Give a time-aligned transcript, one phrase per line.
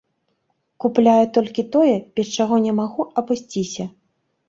[0.85, 3.83] Купляю толькі тое, без чаго не магу абысціся.